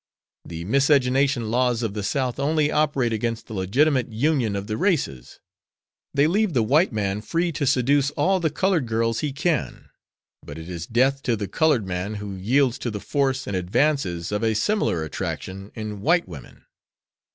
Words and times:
The 0.45 0.65
miscegnation 0.65 1.51
laws 1.51 1.83
of 1.83 1.93
the 1.93 2.01
South 2.01 2.39
only 2.39 2.71
operate 2.71 3.13
against 3.13 3.45
the 3.45 3.53
legitimate 3.53 4.11
union 4.11 4.55
of 4.55 4.65
the 4.65 4.75
races; 4.75 5.39
they 6.11 6.25
leave 6.25 6.53
the 6.53 6.63
white 6.63 6.91
man 6.91 7.21
free 7.21 7.51
to 7.51 7.67
seduce 7.67 8.09
all 8.17 8.39
the 8.39 8.49
colored 8.49 8.87
girls 8.87 9.19
he 9.19 9.31
can, 9.31 9.91
but 10.43 10.57
it 10.57 10.67
is 10.67 10.87
death 10.87 11.21
to 11.21 11.35
the 11.35 11.47
colored 11.47 11.85
man 11.85 12.15
who 12.15 12.33
yields 12.33 12.79
to 12.79 12.89
the 12.89 12.99
force 12.99 13.45
and 13.45 13.55
advances 13.55 14.31
of 14.31 14.43
a 14.43 14.55
similar 14.55 15.03
attraction 15.03 15.71
in 15.75 16.01
white 16.01 16.27
women. 16.27 16.65